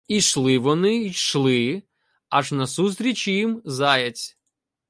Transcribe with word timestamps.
Ішли 0.07 0.57
вони, 0.59 0.97
йшли, 1.03 1.83
аж 2.29 2.51
назустріч 2.51 3.27
їм 3.27 3.61
Заєць. 3.65 4.37